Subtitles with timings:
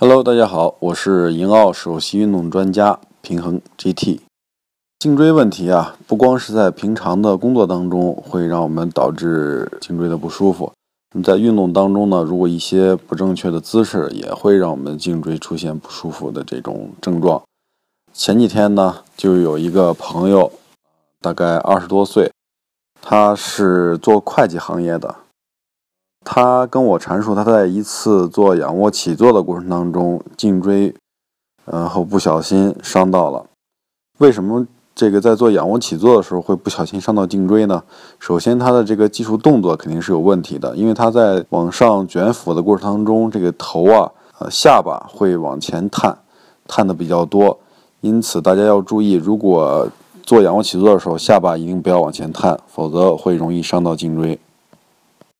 [0.00, 4.20] Hello，大家好，我是银奥首席运动专家平衡 GT。
[5.00, 10.72] 颈椎问题啊，不光是在平常的工作当中会让我们导致颈椎的不舒服，
[11.12, 17.42] 那么在运动当中呢，如果一些不正确的姿势也会让我们颈椎出现不舒服的这种症状。
[18.12, 20.52] 前几天呢，就有一个朋友，
[21.20, 22.30] 大概二十多岁，
[23.02, 25.16] 他是做会计行业的。
[26.40, 30.94] 他跟我阐述，他在一次做仰卧起坐的过程当中，颈椎，
[31.64, 33.44] 然后不小心伤到了。
[34.18, 37.82] 为什么这个在做仰卧起坐的时候会不小心伤到颈椎呢？
[38.20, 46.16] 首先，他的这个技术动作肯定是有问题的，因为他在往上卷腹的过程当中，这个头啊，呃，下巴会往前探，
[46.68, 47.58] 探的比较多。
[48.00, 49.88] 因此，大家要注意，如果
[50.22, 54.38] 做仰卧起坐的时候，下巴一定不要往前探，否则会容易伤到颈椎。